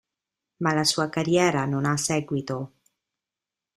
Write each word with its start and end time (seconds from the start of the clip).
Ma 0.63 0.73
la 0.73 0.83
sua 0.83 1.09
carriera 1.09 1.65
non 1.65 1.85
ha 1.85 1.95
seguito. 1.95 2.73